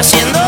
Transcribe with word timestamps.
haciendo 0.00 0.39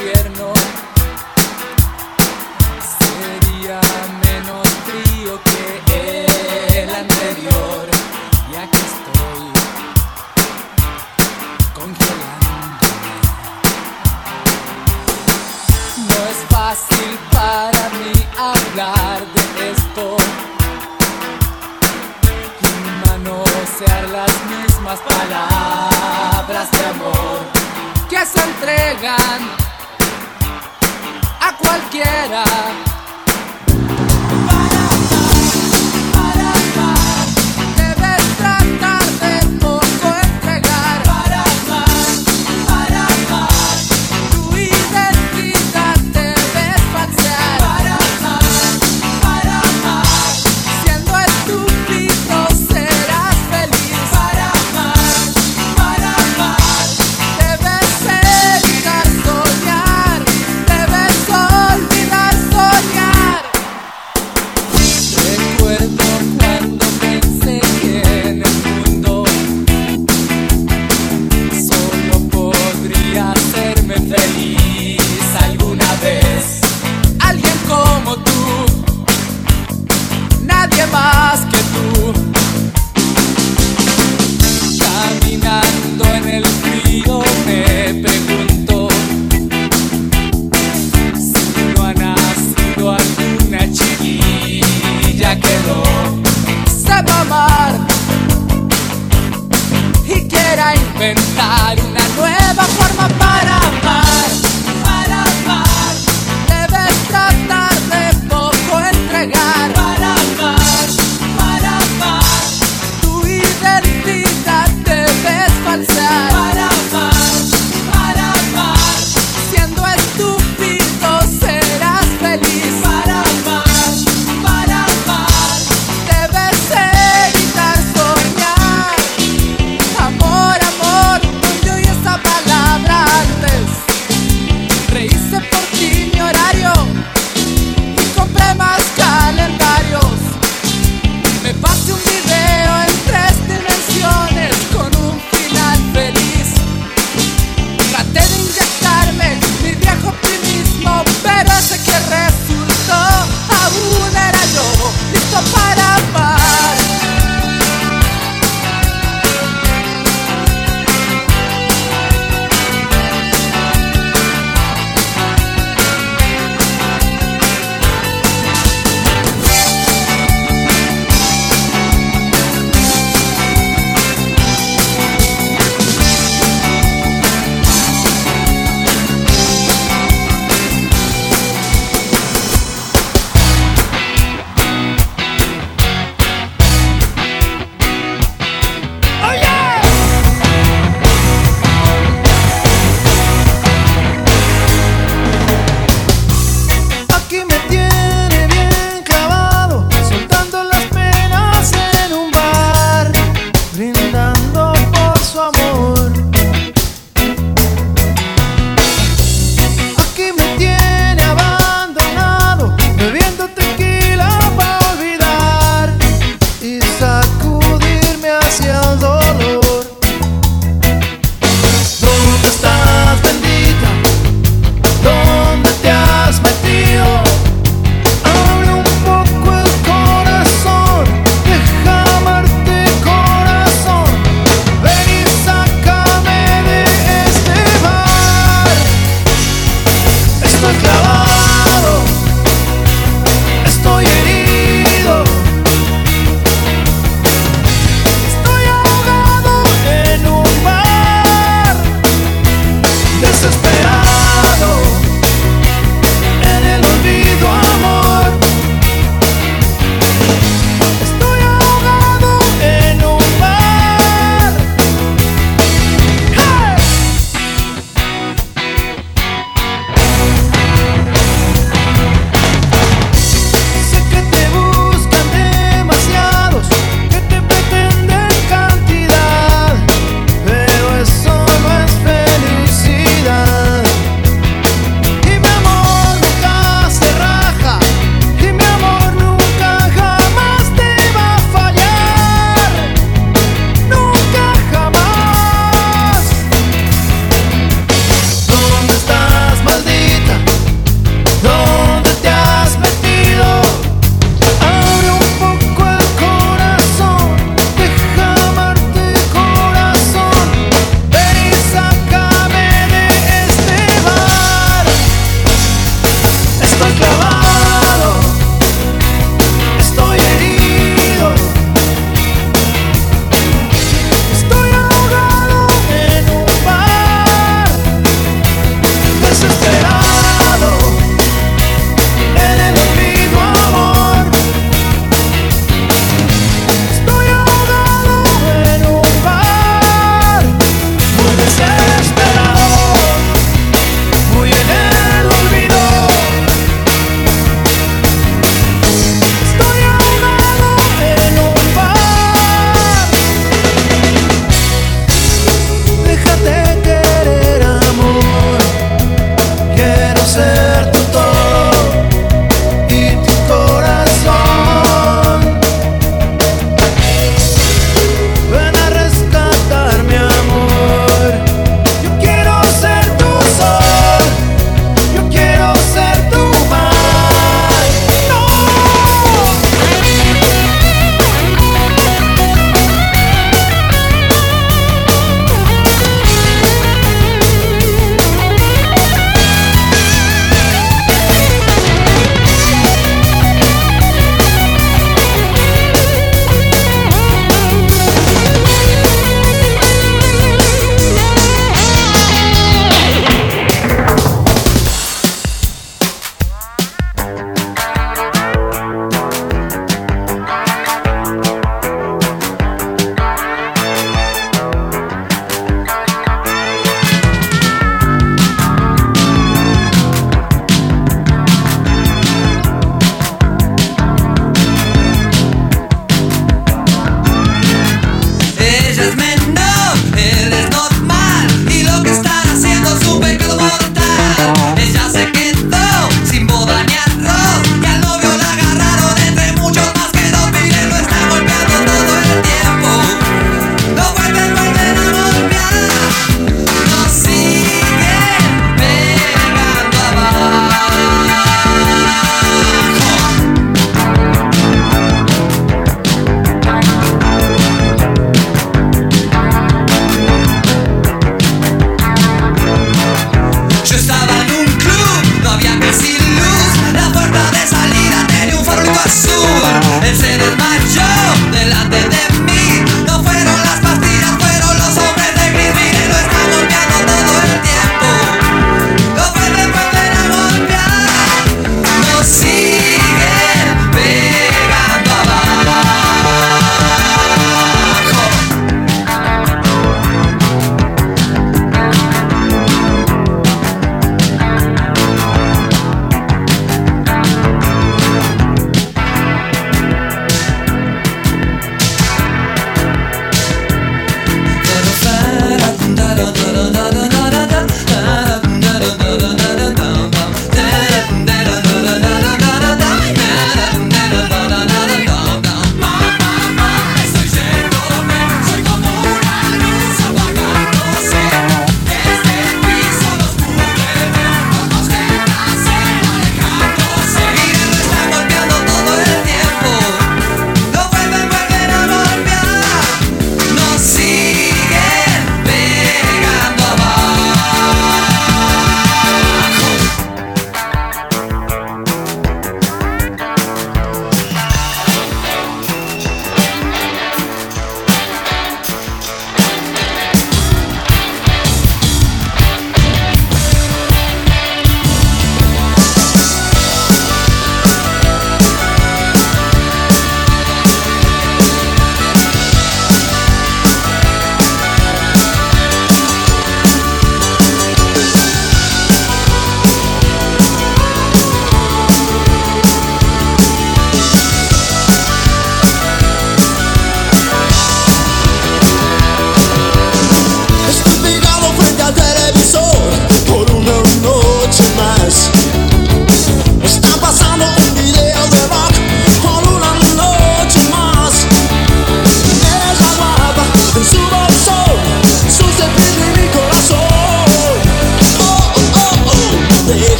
invierno 0.00 0.59